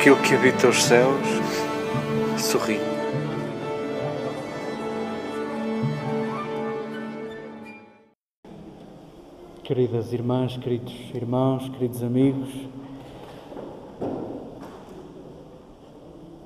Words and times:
Aquele 0.00 0.16
que 0.22 0.34
habita 0.34 0.66
os 0.66 0.82
céus 0.82 1.28
sorri. 2.38 2.78
Queridas 9.62 10.10
irmãs, 10.14 10.56
queridos 10.56 10.94
irmãos, 11.14 11.68
queridos 11.68 12.02
amigos, 12.02 12.48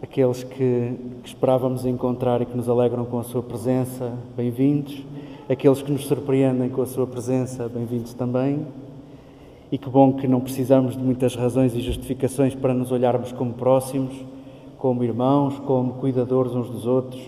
aqueles 0.02 0.42
que, 0.42 0.98
que, 1.22 1.28
esperávamos 1.28 1.86
encontrar 1.86 2.42
e 2.42 2.46
que 2.46 2.56
nos 2.56 2.68
alegram 2.68 3.04
com 3.04 3.20
a 3.20 3.22
sua 3.22 3.40
presença, 3.40 4.18
bem-vindos. 4.36 5.00
Aqueles 5.48 5.80
que 5.80 5.92
nos 5.92 6.06
surpreendem 6.06 6.70
com 6.70 6.82
a 6.82 6.86
sua 6.86 7.06
presença, 7.06 7.68
bem-vindos 7.68 8.14
também. 8.14 8.66
E 9.74 9.78
que 9.78 9.90
bom 9.90 10.12
que 10.12 10.28
não 10.28 10.38
precisamos 10.38 10.96
de 10.96 11.02
muitas 11.02 11.34
razões 11.34 11.74
e 11.74 11.80
justificações 11.80 12.54
para 12.54 12.72
nos 12.72 12.92
olharmos 12.92 13.32
como 13.32 13.54
próximos, 13.54 14.14
como 14.78 15.02
irmãos, 15.02 15.58
como 15.66 15.94
cuidadores 15.94 16.52
uns 16.54 16.70
dos 16.70 16.86
outros. 16.86 17.20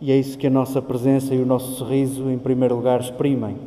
E 0.00 0.10
é 0.10 0.16
isso 0.16 0.38
que 0.38 0.46
a 0.46 0.50
nossa 0.50 0.80
presença 0.80 1.34
e 1.34 1.38
o 1.38 1.44
nosso 1.44 1.72
sorriso, 1.72 2.30
em 2.30 2.38
primeiro 2.38 2.76
lugar, 2.76 3.02
exprimem. 3.02 3.58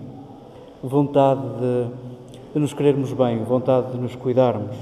Vontade 0.82 1.42
de, 1.42 1.88
de 2.56 2.60
nos 2.60 2.74
querermos 2.74 3.14
bem, 3.14 3.44
vontade 3.44 3.92
de 3.92 4.00
nos 4.00 4.16
cuidarmos. 4.16 4.76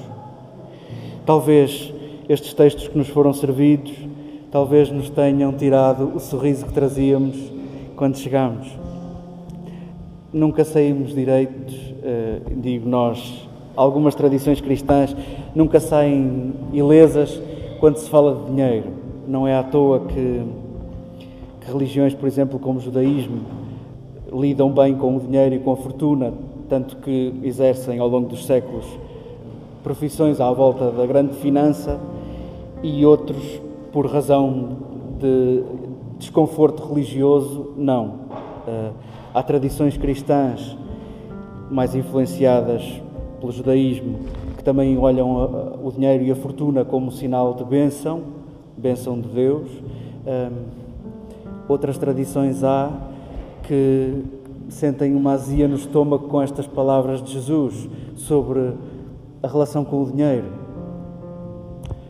Talvez 1.26 1.94
estes 2.30 2.54
textos 2.54 2.88
que 2.88 2.98
nos 2.98 3.10
foram 3.10 3.34
servidos, 3.34 3.92
talvez 4.50 4.90
nos 4.90 5.10
tenham 5.10 5.52
tirado 5.52 6.14
o 6.16 6.20
sorriso 6.22 6.66
que 6.66 6.72
trazíamos 6.72 7.36
quando 7.98 8.18
chegamos. 8.18 8.70
Nunca 10.34 10.64
saímos 10.64 11.14
direitos, 11.14 11.94
eh, 12.04 12.40
digo 12.56 12.88
nós, 12.88 13.50
algumas 13.76 14.16
tradições 14.16 14.62
cristãs 14.62 15.16
nunca 15.54 15.80
saem 15.80 16.54
ilesas 16.72 17.42
quando 17.82 17.98
se 17.98 18.10
fala 18.10 18.36
de 18.36 18.46
dinheiro. 18.46 18.88
Não 19.28 19.46
é 19.46 19.56
à 19.56 19.64
toa 19.64 20.00
que, 20.02 20.42
que 21.60 21.72
religiões, 21.72 22.14
por 22.14 22.28
exemplo, 22.28 22.58
como 22.60 22.80
o 22.80 22.82
judaísmo, 22.82 23.42
lidam 24.32 24.72
bem 24.72 24.96
com 24.96 25.18
o 25.18 25.20
dinheiro 25.20 25.56
e 25.56 25.60
com 25.60 25.74
a 25.74 25.76
fortuna, 25.76 26.34
tanto 26.70 26.96
que 26.98 27.34
exercem 27.44 28.00
ao 28.00 28.08
longo 28.08 28.30
dos 28.30 28.46
séculos 28.46 28.86
profissões 29.84 30.40
à 30.40 30.52
volta 30.52 30.92
da 30.92 31.06
grande 31.06 31.34
finança 31.36 32.00
e 32.84 33.06
outros, 33.06 33.62
por 33.92 34.06
razão 34.06 34.78
de 35.20 35.64
desconforto 36.18 36.88
religioso, 36.88 37.74
não. 37.76 38.22
Há 39.34 39.42
tradições 39.42 39.96
cristãs 39.96 40.78
mais 41.70 41.96
influenciadas 41.96 42.84
pelo 43.40 43.52
judaísmo 43.52 44.20
que 44.58 44.64
também 44.64 44.98
olham 44.98 45.80
o 45.82 45.92
dinheiro 45.92 46.24
e 46.24 46.32
a 46.32 46.36
fortuna 46.36 46.84
como 46.84 47.12
sinal 47.12 47.54
de 47.54 47.64
bênção, 47.64 48.22
bênção 48.78 49.20
de 49.20 49.30
Deus. 49.30 49.70
Um, 50.28 50.66
outras 51.68 51.98
tradições 51.98 52.64
há 52.64 52.92
que 53.64 54.24
sentem 54.68 55.16
uma 55.16 55.32
azia 55.32 55.68
no 55.68 55.76
estômago 55.76 56.28
com 56.28 56.42
estas 56.42 56.68
palavras 56.68 57.24
de 57.24 57.32
Jesus 57.32 57.90
sobre 58.16 58.74
a 59.42 59.48
relação 59.48 59.86
com 59.86 60.04
o 60.04 60.06
dinheiro. 60.12 60.46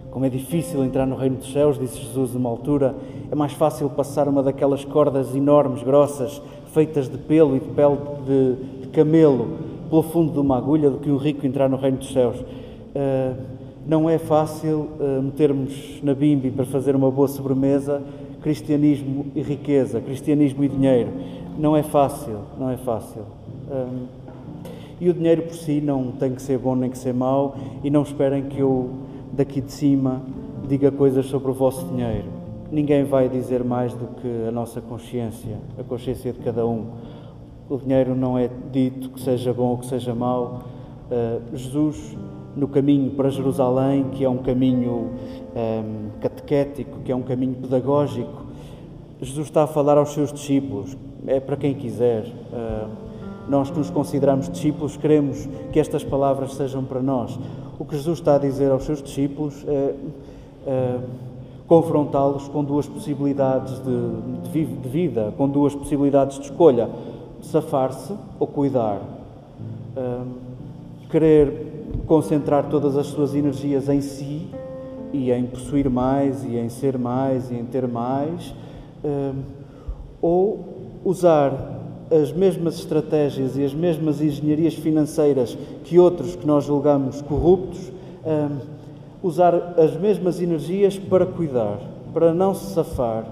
Como 0.10 0.26
é 0.26 0.30
difícil 0.30 0.84
entrar 0.84 1.06
no 1.06 1.16
reino 1.16 1.38
dos 1.38 1.54
céus, 1.54 1.80
disse 1.80 2.00
Jesus 2.02 2.34
numa 2.34 2.50
altura, 2.50 2.96
é 3.32 3.36
mais 3.36 3.54
fácil 3.54 3.90
passar 3.90 4.28
uma 4.28 4.44
daquelas 4.44 4.84
cordas 4.84 5.34
enormes, 5.34 5.84
grossas, 5.84 6.42
feitas 6.74 7.10
de 7.10 7.18
pelo 7.18 7.56
e 7.56 7.60
de 7.60 7.70
pele 7.70 7.98
de, 8.26 8.82
de 8.82 8.88
camelo, 8.88 9.58
pelo 9.90 10.04
fundo 10.04 10.32
de 10.32 10.40
uma 10.40 10.58
agulha, 10.58 10.90
do 10.90 10.98
que 10.98 11.10
um 11.10 11.18
rico 11.18 11.46
entrar 11.46 11.70
no 11.70 11.78
reino 11.78 11.98
dos 11.98 12.12
céus. 12.12 12.40
Uh, 12.40 13.36
não 13.86 14.10
é 14.10 14.18
fácil 14.18 14.90
uh, 15.00 15.22
metermos 15.22 16.00
na 16.04 16.14
bimbi 16.14 16.52
para 16.52 16.66
fazer 16.66 16.96
uma 16.96 17.10
boa 17.10 17.28
sobremesa 17.28 18.02
cristianismo 18.42 19.28
e 19.36 19.42
riqueza, 19.42 20.02
cristianismo 20.02 20.64
e 20.64 20.68
dinheiro. 20.68 21.10
Não 21.58 21.78
é 21.78 21.84
fácil, 21.84 22.40
não 22.60 22.70
é 22.70 22.78
fácil. 22.78 23.22
Um, 23.70 24.06
e 25.00 25.10
o 25.10 25.14
dinheiro 25.14 25.44
por 25.44 25.54
si 25.54 25.82
não 25.82 26.12
tem 26.12 26.34
que 26.34 26.42
ser 26.42 26.58
bom 26.58 26.76
nem 26.76 26.90
que 26.90 26.98
ser 26.98 27.14
mau, 27.14 27.56
e 27.84 27.90
não 27.90 28.02
esperem 28.02 28.44
que 28.44 28.60
eu 28.60 28.90
daqui 29.32 29.62
de 29.62 29.72
cima 29.72 30.22
diga 30.68 30.92
coisas 30.92 31.26
sobre 31.26 31.52
o 31.52 31.54
vosso 31.54 31.86
dinheiro. 31.88 32.41
Ninguém 32.72 33.04
vai 33.04 33.28
dizer 33.28 33.66
mais 33.66 33.94
do 33.94 34.08
que 34.22 34.48
a 34.48 34.52
nossa 34.52 34.80
consciência, 34.80 35.58
a 35.78 35.84
consciência 35.84 36.32
de 36.32 36.40
cada 36.40 36.66
um. 36.66 36.86
O 37.70 37.76
dinheiro 37.76 38.16
não 38.16 38.38
é 38.38 38.50
dito 38.72 39.10
que 39.10 39.20
seja 39.20 39.54
bom 39.54 39.72
ou 39.72 39.78
que 39.78 39.88
seja 39.88 40.16
mau. 40.16 40.62
Uh, 41.12 41.58
Jesus, 41.58 42.18
no 42.56 42.70
caminho 42.70 43.12
para 43.12 43.30
Jerusalém, 43.30 44.06
que 44.12 44.24
é 44.24 44.30
um 44.30 44.38
caminho 44.38 44.92
um, 44.92 45.10
ehm, 45.54 46.10
catequético, 46.22 47.00
que 47.00 47.12
é 47.12 47.16
um 47.16 47.24
caminho 47.24 47.56
pedagógico, 47.56 48.46
Jesus 49.22 49.48
está 49.48 49.64
a 49.64 49.68
falar 49.68 49.98
aos 49.98 50.14
seus 50.14 50.32
discípulos, 50.32 50.98
é 51.28 51.42
para 51.42 51.58
quem 51.58 51.74
quiser. 51.74 52.24
Uh, 52.24 52.90
nós 53.50 53.70
que 53.70 53.78
nos 53.78 53.90
consideramos 53.90 54.50
discípulos, 54.50 54.96
queremos 54.96 55.46
que 55.74 55.80
estas 55.80 56.06
palavras 56.06 56.54
sejam 56.54 56.86
para 56.86 57.02
nós. 57.02 57.38
O 57.78 57.84
que 57.84 57.98
Jesus 57.98 58.20
está 58.20 58.36
a 58.36 58.40
dizer 58.40 58.72
aos 58.72 58.86
seus 58.86 59.04
discípulos 59.04 59.66
é, 59.68 59.96
é 60.66 61.00
confrontá-los 61.72 62.50
com 62.50 62.66
duas 62.66 62.86
possibilidades 62.86 63.80
de, 63.80 64.52
de, 64.52 64.90
vida, 64.90 65.34
com 65.38 65.48
duas 65.48 65.74
possibilidades 65.74 66.38
de 66.38 66.44
escolha: 66.44 66.90
safar-se 67.42 68.14
ou 68.38 68.46
cuidar. 68.46 69.00
É, 69.96 70.20
querer 71.10 71.86
concentrar 72.06 72.68
todas 72.68 72.98
as 72.98 73.08
suas 73.08 73.34
energias 73.34 73.88
em 73.88 74.02
si 74.02 74.50
e 75.14 75.32
em 75.32 75.46
possuir 75.46 75.90
mais, 75.90 76.44
e 76.44 76.58
em 76.58 76.68
ser 76.68 76.98
mais, 76.98 77.50
e 77.50 77.56
em 77.56 77.64
ter 77.64 77.88
mais, 77.88 78.54
é, 79.02 79.32
ou 80.22 80.66
usar 81.06 81.54
as 82.12 82.34
mesmas 82.34 82.80
estratégias 82.80 83.56
e 83.56 83.64
as 83.64 83.74
mesmas 83.74 84.22
engenharias 84.22 84.74
financeiras 84.74 85.58
que 85.86 85.98
outros 85.98 86.36
que 86.36 86.46
nós 86.46 86.66
julgamos 86.66 87.22
corruptos, 87.22 87.80
um, 88.26 88.81
usar 89.24 89.76
as 89.78 89.96
mesmas 89.96 90.42
energias 90.42 90.98
para 90.98 91.26
cuidar, 91.26 91.80
para 92.14 92.34
não 92.34 92.54
se 92.54 92.74
safar, 92.74 93.26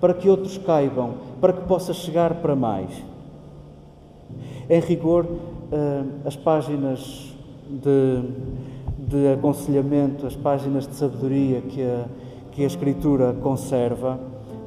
para 0.00 0.12
que 0.12 0.28
outros 0.28 0.58
caibam, 0.58 1.14
para 1.40 1.52
que 1.52 1.62
possa 1.62 1.94
chegar 1.94 2.34
para 2.34 2.54
mais. 2.56 2.90
Em 4.68 4.80
rigor, 4.80 5.24
um, 5.26 6.26
as 6.26 6.36
páginas 6.36 7.34
de, 7.68 8.22
de 8.98 9.32
aconselhamento, 9.32 10.26
as 10.26 10.36
páginas 10.36 10.86
de 10.86 10.94
sabedoria 10.94 11.60
que 11.60 11.82
a, 11.82 12.04
que 12.52 12.62
a 12.64 12.66
Escritura 12.66 13.32
conserva, 13.34 14.18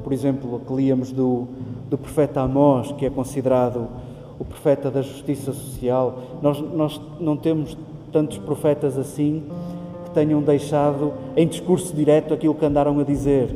por 0.02 0.12
exemplo, 0.12 0.60
que 0.66 0.72
líamos 0.72 1.12
do, 1.12 1.46
do 1.88 1.98
profeta 1.98 2.40
Amós, 2.40 2.92
que 2.92 3.04
é 3.04 3.10
considerado 3.10 3.88
o 4.38 4.44
profeta 4.44 4.90
da 4.90 5.02
justiça 5.02 5.52
social. 5.52 6.18
Nós, 6.40 6.58
nós 6.60 7.00
não 7.20 7.36
temos 7.36 7.76
tantos 8.10 8.38
profetas 8.38 8.96
assim 8.96 9.44
que 10.10 10.14
tenham 10.14 10.42
deixado 10.42 11.12
em 11.36 11.46
discurso 11.46 11.94
direto 11.94 12.34
aquilo 12.34 12.54
que 12.54 12.64
andaram 12.64 12.98
a 12.98 13.04
dizer. 13.04 13.48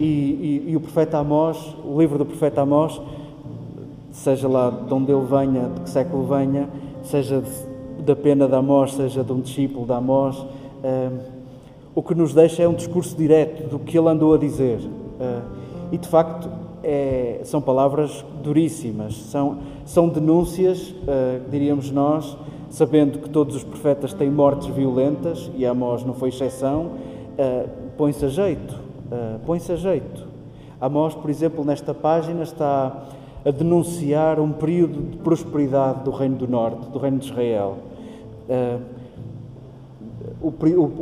E, 0.00 0.04
e, 0.04 0.64
e 0.68 0.76
o 0.76 0.80
profeta 0.80 1.18
Amós, 1.18 1.76
o 1.84 2.00
livro 2.00 2.18
do 2.18 2.24
profeta 2.24 2.62
Amós, 2.62 3.00
seja 4.10 4.48
lá 4.48 4.70
de 4.70 4.94
onde 4.94 5.12
ele 5.12 5.26
venha, 5.26 5.68
de 5.68 5.80
que 5.82 5.90
século 5.90 6.24
venha, 6.24 6.68
seja 7.02 7.40
de, 7.42 8.02
da 8.02 8.16
pena 8.16 8.46
de 8.46 8.54
Amós, 8.54 8.94
seja 8.94 9.22
de 9.22 9.32
um 9.32 9.40
discípulo 9.40 9.84
de 9.84 9.92
Amós, 9.92 10.44
eh, 10.82 11.10
o 11.94 12.02
que 12.02 12.14
nos 12.14 12.32
deixa 12.32 12.62
é 12.62 12.68
um 12.68 12.74
discurso 12.74 13.16
direto 13.16 13.68
do 13.68 13.78
que 13.78 13.98
ele 13.98 14.08
andou 14.08 14.34
a 14.34 14.38
dizer. 14.38 14.80
Eh, 15.20 15.40
e 15.92 15.98
de 15.98 16.08
facto, 16.08 16.48
é, 16.82 17.40
são 17.44 17.60
palavras 17.60 18.24
duríssimas, 18.42 19.14
são, 19.14 19.58
são 19.84 20.08
denúncias, 20.08 20.90
uh, 20.90 21.40
diríamos 21.50 21.90
nós, 21.90 22.36
sabendo 22.72 23.18
que 23.18 23.28
todos 23.28 23.54
os 23.54 23.62
profetas 23.62 24.14
têm 24.14 24.30
mortes 24.30 24.66
violentas, 24.68 25.50
e 25.54 25.66
Amós 25.66 26.04
não 26.04 26.14
foi 26.14 26.30
exceção, 26.30 26.86
uh, 26.86 27.68
põe-se 27.98 28.24
a 28.24 28.28
jeito, 28.28 28.72
uh, 28.72 29.38
põe-se 29.44 29.70
a 29.72 29.76
jeito. 29.76 30.26
Amós, 30.80 31.14
por 31.14 31.28
exemplo, 31.28 31.62
nesta 31.66 31.92
página 31.92 32.42
está 32.42 33.08
a 33.44 33.50
denunciar 33.50 34.40
um 34.40 34.52
período 34.52 35.10
de 35.10 35.18
prosperidade 35.18 36.02
do 36.02 36.10
Reino 36.10 36.36
do 36.36 36.48
Norte, 36.48 36.88
do 36.88 36.98
Reino 36.98 37.18
de 37.18 37.26
Israel. 37.26 37.76
Uh, 38.48 38.80
o, 40.40 40.48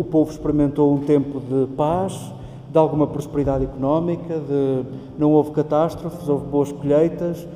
o, 0.01 0.05
povo 0.05 0.29
experimentou 0.29 0.93
um 0.93 0.99
tempo 0.99 1.41
de 1.41 1.73
paz, 1.77 2.33
de 2.69 2.79
alguma 2.79 3.07
prosperidade 3.07 3.65
económica, 3.65 4.41
de, 4.41 4.85
não 5.17 5.33
houve 5.33 5.53
catástrofes, 5.53 6.29
houve 6.29 6.47
boas 6.47 6.73
colheitas, 6.73 7.47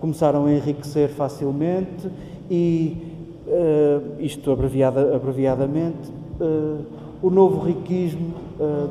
começaram 0.00 0.46
a 0.46 0.52
enriquecer 0.52 1.08
facilmente 1.08 2.10
e, 2.50 3.11
uh, 3.46 4.20
isto 4.20 4.50
abreviada, 4.50 5.14
abreviadamente, 5.14 6.10
uh, 6.40 6.84
o 7.22 7.30
novo 7.30 7.64
riquismo 7.64 8.42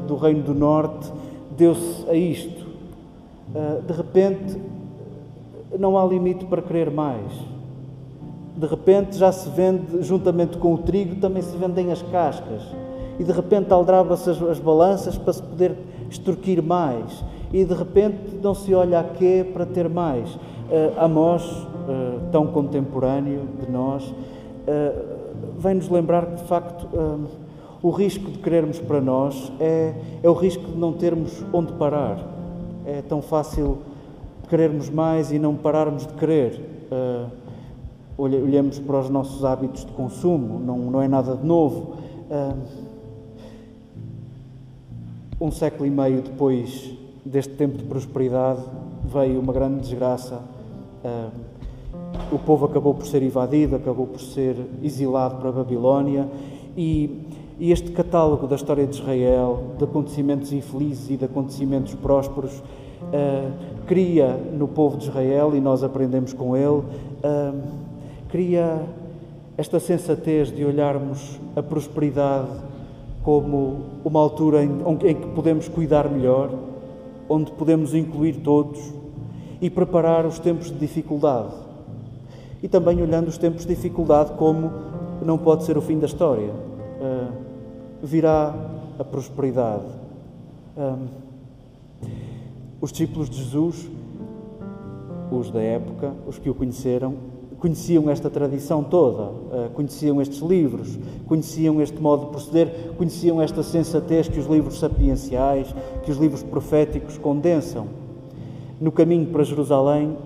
do 0.08 0.16
Reino 0.16 0.42
do 0.44 0.54
Norte 0.54 1.10
deu-se 1.56 2.10
a 2.10 2.14
isto. 2.14 2.66
de 3.88 3.94
repente, 3.94 4.58
não 5.80 5.98
há 5.98 6.06
limite 6.06 6.46
para 6.46 6.62
querer 6.62 6.90
mais. 6.90 7.32
De 8.56 8.66
repente 8.66 9.18
já 9.18 9.32
se 9.32 9.50
vende, 9.50 10.02
juntamente 10.02 10.58
com 10.58 10.74
o 10.74 10.78
trigo, 10.78 11.18
também 11.18 11.42
se 11.42 11.56
vendem 11.56 11.92
as 11.92 12.02
cascas. 12.02 12.64
e 13.20 13.24
de 13.24 13.32
repente 13.32 13.72
aldraba-se 13.72 14.30
as, 14.30 14.42
as 14.42 14.60
balanças 14.60 15.18
para 15.18 15.34
se 15.34 15.44
poder 15.44 15.76
extorquir 16.10 16.62
mais 16.62 17.24
e 17.54 17.64
de 17.66 17.74
repente 17.74 18.36
não 18.42 18.54
se 18.54 18.74
olha 18.74 19.00
a 19.00 19.04
quê 19.04 19.46
para 19.54 19.66
ter 19.66 19.90
mais. 19.90 20.34
Uh, 20.36 20.40
Amós, 20.98 21.44
uh, 21.44 22.32
tão 22.32 22.48
contemporâneo 22.48 23.42
de 23.60 23.70
nós, 23.70 24.04
uh, 24.06 24.14
vem-nos 25.58 25.90
lembrar 25.90 26.26
que 26.26 26.36
de 26.36 26.44
facto 26.44 26.88
uh, 26.96 27.28
o 27.82 27.90
risco 27.90 28.30
de 28.32 28.40
querermos 28.40 28.80
para 28.80 29.02
nós 29.02 29.52
é, 29.60 29.94
é 30.22 30.30
o 30.30 30.34
risco 30.34 30.64
de 30.64 30.78
não 30.78 30.94
termos 30.94 31.44
onde 31.52 31.74
parar. 31.74 32.20
É 32.86 33.02
tão 33.02 33.22
fácil 33.22 33.80
querermos 34.50 34.90
mais 34.90 35.32
e 35.32 35.40
não 35.40 35.56
pararmos 35.56 36.06
de 36.06 36.14
querer. 36.14 36.88
Uh, 36.92 37.30
olhamos 38.18 38.78
para 38.78 39.00
os 39.00 39.10
nossos 39.10 39.44
hábitos 39.44 39.86
de 39.86 39.92
consumo, 39.94 40.60
não, 40.60 40.78
não 40.78 41.02
é 41.02 41.08
nada 41.08 41.36
de 41.36 41.46
novo. 41.46 41.96
Um 45.40 45.50
século 45.50 45.88
e 45.88 45.90
meio 45.90 46.22
depois 46.22 46.94
deste 47.26 47.54
tempo 47.54 47.78
de 47.78 47.84
prosperidade, 47.84 48.62
veio 49.06 49.40
uma 49.40 49.52
grande 49.52 49.80
desgraça. 49.80 50.42
Uh, 51.04 51.32
o 52.32 52.40
povo 52.40 52.66
acabou 52.66 52.94
por 52.94 53.06
ser 53.06 53.22
invadido, 53.22 53.76
acabou 53.76 54.08
por 54.08 54.22
ser 54.22 54.56
exilado 54.82 55.36
para 55.36 55.50
a 55.50 55.52
Babilónia 55.52 56.28
e, 56.76 57.28
e 57.60 57.72
este 57.72 57.92
catálogo 57.92 58.48
da 58.48 58.56
história 58.56 58.88
de 58.88 58.96
Israel, 58.96 59.76
de 59.78 59.84
acontecimentos 59.84 60.54
infelizes 60.54 61.10
e 61.10 61.18
de 61.18 61.26
acontecimentos 61.26 61.94
prósperos, 61.96 62.52
uh, 62.60 63.52
cria 63.86 64.30
no 64.54 64.68
povo 64.68 64.98
de 64.98 65.10
Israel, 65.10 65.56
e 65.56 65.60
nós 65.60 65.84
aprendemos 65.84 66.34
com 66.34 66.56
ele, 66.56 66.68
uh, 66.68 67.62
cria 68.30 68.82
esta 69.58 69.80
sensatez 69.80 70.50
de 70.52 70.64
olharmos 70.64 71.40
a 71.56 71.62
prosperidade 71.62 72.50
como 73.22 73.82
uma 74.04 74.20
altura 74.20 74.64
em, 74.64 74.72
em 75.04 75.16
que 75.16 75.28
podemos 75.28 75.68
cuidar 75.68 76.10
melhor, 76.10 76.50
onde 77.30 77.52
podemos 77.52 77.94
incluir 77.94 78.38
todos 78.38 78.80
e 79.62 79.70
preparar 79.70 80.26
os 80.26 80.40
tempos 80.40 80.72
de 80.72 80.80
dificuldade. 80.80 81.71
E 82.62 82.68
também 82.68 83.02
olhando 83.02 83.28
os 83.28 83.38
tempos 83.38 83.66
de 83.66 83.76
dificuldade 83.76 84.34
como 84.34 84.72
não 85.26 85.38
pode 85.38 85.64
ser 85.64 85.78
o 85.78 85.82
fim 85.82 86.00
da 86.00 86.06
história. 86.06 86.52
Uh, 86.52 87.32
virá 88.04 88.54
a 88.98 89.04
prosperidade. 89.04 89.86
Um, 90.78 91.08
os 92.80 92.92
discípulos 92.92 93.30
de 93.30 93.38
Jesus, 93.38 93.90
os 95.32 95.52
da 95.52 95.62
época, 95.62 96.14
os 96.28 96.38
que 96.38 96.50
o 96.50 96.56
conheceram, 96.56 97.16
conheciam 97.60 98.10
esta 98.10 98.28
tradição 98.28 98.84
toda, 98.84 99.24
uh, 99.24 99.70
conheciam 99.74 100.20
estes 100.20 100.40
livros, 100.40 100.98
conheciam 101.28 101.80
este 101.80 102.02
modo 102.02 102.26
de 102.26 102.32
proceder, 102.32 102.94
conheciam 102.98 103.40
esta 103.40 103.62
sensatez 103.62 104.28
que 104.28 104.40
os 104.40 104.48
livros 104.48 104.80
sapienciais, 104.80 105.74
que 106.04 106.12
os 106.12 106.18
livros 106.18 106.42
proféticos 106.42 107.20
condensam. 107.20 107.88
No 108.80 108.92
caminho 108.92 109.28
para 109.28 109.44
Jerusalém, 109.44 110.18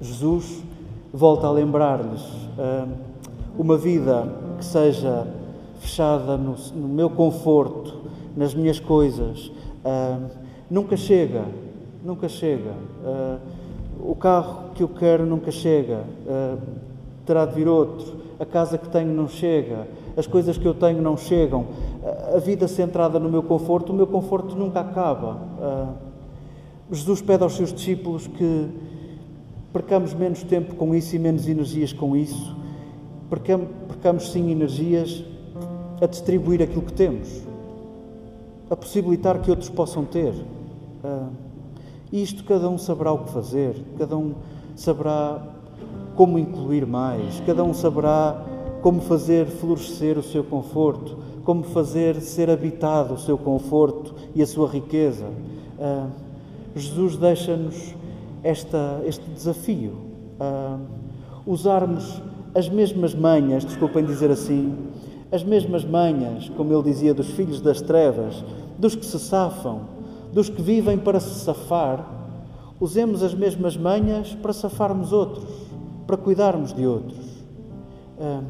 Jesus 0.00 0.62
volta 1.14 1.46
a 1.46 1.50
lembrar-lhes 1.52 2.22
uh, 2.58 2.88
uma 3.56 3.76
vida 3.76 4.26
que 4.58 4.64
seja 4.64 5.28
fechada 5.78 6.36
no, 6.36 6.56
no, 6.74 6.88
meu 6.88 7.08
conforto, 7.08 8.00
nas 8.36 8.52
minhas 8.52 8.80
coisas, 8.80 9.52
uh, 9.84 10.28
nunca 10.68 10.96
chega, 10.96 11.44
nunca 12.02 12.28
chega. 12.28 12.72
O 14.00 14.16
carro 14.16 14.70
que 14.74 14.82
eu 14.82 14.88
quero 14.88 15.24
nunca 15.24 15.50
chega, 15.50 16.04
terá 17.24 17.46
de 17.46 17.54
vir 17.54 17.68
outro. 17.68 18.16
A 18.38 18.44
casa 18.44 18.76
que 18.76 18.88
tenho 18.88 19.14
não 19.14 19.28
chega, 19.28 19.86
as 20.16 20.26
coisas 20.26 20.58
que 20.58 20.66
eu 20.66 20.74
tenho 20.74 21.00
não 21.00 21.16
chegam. 21.16 21.66
A 22.34 22.38
vida 22.38 22.66
centrada 22.66 23.18
no 23.18 23.30
meu 23.30 23.42
conforto, 23.42 23.92
o 23.92 23.94
meu 23.94 24.06
conforto 24.06 24.56
nunca 24.56 24.80
acaba. 24.80 25.38
Jesus 26.90 27.22
pede 27.22 27.44
aos 27.44 27.54
seus 27.54 27.72
discípulos 27.72 28.26
que 28.26 28.68
percamos 29.74 30.14
menos 30.14 30.44
tempo 30.44 30.76
com 30.76 30.94
isso 30.94 31.16
e 31.16 31.18
menos 31.18 31.48
energias 31.48 31.92
com 31.92 32.16
isso. 32.16 32.56
Percamos, 33.28 33.68
percamos 33.88 34.30
sim 34.30 34.52
energias 34.52 35.24
a 36.00 36.06
distribuir 36.06 36.62
aquilo 36.62 36.82
que 36.82 36.92
temos, 36.92 37.42
a 38.70 38.76
possibilitar 38.76 39.40
que 39.42 39.50
outros 39.50 39.68
possam 39.68 40.04
ter. 40.04 40.32
Uh, 41.02 41.28
isto 42.12 42.44
cada 42.44 42.68
um 42.68 42.78
saberá 42.78 43.10
o 43.10 43.24
que 43.24 43.32
fazer, 43.32 43.74
cada 43.98 44.16
um 44.16 44.34
saberá 44.76 45.42
como 46.14 46.38
incluir 46.38 46.86
mais, 46.86 47.40
cada 47.40 47.64
um 47.64 47.74
saberá 47.74 48.44
como 48.80 49.00
fazer 49.00 49.46
florescer 49.46 50.16
o 50.16 50.22
seu 50.22 50.44
conforto, 50.44 51.18
como 51.42 51.64
fazer 51.64 52.20
ser 52.20 52.48
habitado 52.48 53.14
o 53.14 53.18
seu 53.18 53.36
conforto 53.36 54.14
e 54.36 54.42
a 54.42 54.46
sua 54.46 54.68
riqueza. 54.68 55.26
Uh, 55.76 56.08
Jesus 56.76 57.16
deixa-nos 57.16 58.03
este 58.44 59.30
desafio, 59.30 59.92
uh, 60.38 60.78
usarmos 61.46 62.22
as 62.54 62.68
mesmas 62.68 63.14
manhas, 63.14 63.64
desculpem 63.64 64.04
dizer 64.04 64.30
assim, 64.30 64.76
as 65.32 65.42
mesmas 65.42 65.84
manhas, 65.84 66.48
como 66.50 66.72
ele 66.72 66.82
dizia, 66.82 67.12
dos 67.12 67.30
filhos 67.30 67.60
das 67.60 67.80
trevas, 67.80 68.44
dos 68.78 68.94
que 68.94 69.04
se 69.04 69.18
safam, 69.18 69.80
dos 70.32 70.48
que 70.48 70.62
vivem 70.62 70.98
para 70.98 71.18
se 71.18 71.40
safar, 71.40 72.06
usemos 72.78 73.22
as 73.22 73.34
mesmas 73.34 73.76
manhas 73.76 74.34
para 74.34 74.52
safarmos 74.52 75.12
outros, 75.12 75.48
para 76.06 76.16
cuidarmos 76.16 76.72
de 76.72 76.86
outros. 76.86 77.24
Ah, 78.20 78.42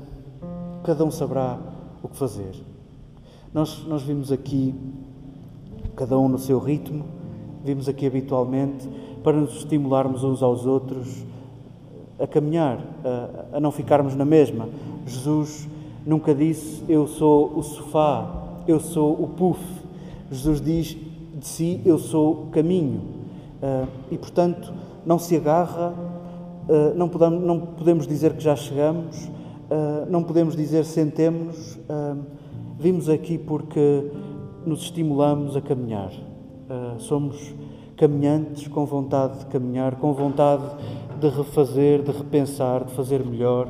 cada 0.83 1.05
um 1.05 1.11
saberá 1.11 1.59
o 2.03 2.09
que 2.09 2.17
fazer. 2.17 2.55
Nós, 3.53 3.85
nós 3.87 4.03
vimos 4.03 4.33
aqui, 4.33 4.75
cada 5.97 6.19
um 6.19 6.29
no 6.29 6.39
seu 6.39 6.59
ritmo, 6.59 7.05
vimos 7.65 7.89
aqui 7.89 8.07
habitualmente 8.07 8.89
para 9.25 9.39
nos 9.39 9.57
estimularmos 9.57 10.23
uns 10.23 10.43
aos 10.43 10.67
outros 10.67 11.25
a 12.21 12.27
caminhar, 12.27 12.79
a, 13.03 13.57
a 13.57 13.61
não 13.61 13.73
ficarmos 13.73 14.15
na 14.15 14.25
mesma. 14.25 14.69
Jesus 15.07 15.67
nunca 16.07 16.35
disse 16.35 16.85
eu 16.89 17.07
sou 17.07 17.59
o 17.59 17.63
sofá, 17.63 18.31
eu 18.69 18.79
sou 18.79 19.13
o 19.15 19.29
puff. 19.29 19.61
Jesus 20.31 20.61
diz 20.61 20.97
de 21.35 21.47
si 21.47 21.81
eu 21.85 21.99
sou 21.99 22.33
o 22.33 22.47
caminho. 22.51 23.01
Uh, 23.63 23.89
e, 24.11 24.19
portanto, 24.19 24.73
não 25.07 25.19
se 25.19 25.35
agarra, 25.37 25.95
uh, 26.69 26.95
não, 26.95 27.09
podemos, 27.09 27.43
não, 27.43 27.61
podemos, 27.61 28.07
dizer 28.07 28.35
que 28.35 28.43
já 28.43 28.55
chegamos, 28.55 29.25
uh, 29.27 30.11
não 30.11 30.23
podemos 30.23 30.55
dizer 30.55 30.85
sentemos-nos. 30.85 31.79
vimos 32.79 33.09
aqui 33.09 33.39
porque 33.39 34.11
nos 34.67 34.83
estimulamos 34.83 35.57
a 35.57 35.63
caminhar. 35.63 36.13
somos 36.99 37.55
caminhantes 37.97 38.67
com 38.69 38.85
vontade 38.85 39.41
de 39.41 39.47
caminhar, 39.47 39.97
com 39.97 40.13
vontade 40.13 40.65
de 41.21 41.29
refazer, 41.29 42.03
de 42.03 42.11
repensar, 42.11 42.85
de 42.85 42.93
fazer 42.93 43.25
melhor. 43.25 43.69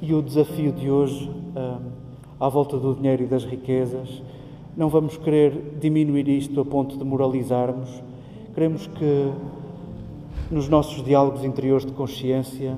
E 0.00 0.14
o 0.14 0.22
desafio 0.22 0.72
de 0.72 0.90
hoje, 0.90 1.30
à 2.38 2.48
volta 2.48 2.76
do 2.76 2.94
dinheiro 2.94 3.24
e 3.24 3.26
das 3.26 3.44
riquezas, 3.44 4.22
não 4.76 4.88
vamos 4.88 5.16
querer 5.16 5.76
diminuir 5.80 6.28
isto 6.28 6.60
a 6.60 6.64
ponto 6.64 6.96
de 6.96 7.04
moralizarmos. 7.04 8.02
Queremos 8.54 8.86
que, 8.86 9.30
nos 10.50 10.68
nossos 10.68 11.04
diálogos 11.04 11.44
interiores 11.44 11.84
de 11.84 11.92
consciência, 11.92 12.76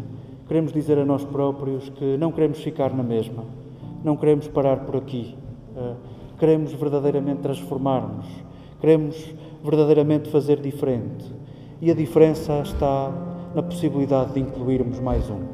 queremos 0.48 0.72
dizer 0.72 0.98
a 0.98 1.04
nós 1.04 1.24
próprios 1.24 1.88
que 1.90 2.16
não 2.16 2.32
queremos 2.32 2.58
ficar 2.58 2.92
na 2.92 3.02
mesma, 3.02 3.44
não 4.02 4.16
queremos 4.16 4.48
parar 4.48 4.80
por 4.80 4.96
aqui. 4.96 5.34
Eh, 5.76 5.94
queremos 6.38 6.72
verdadeiramente 6.72 7.40
transformar-nos, 7.40 8.26
queremos 8.80 9.34
verdadeiramente 9.64 10.28
fazer 10.28 10.60
diferente. 10.60 11.24
E 11.80 11.90
a 11.90 11.94
diferença 11.94 12.60
está 12.60 13.10
na 13.54 13.62
possibilidade 13.62 14.34
de 14.34 14.40
incluirmos 14.40 15.00
mais 15.00 15.28
um. 15.30 15.53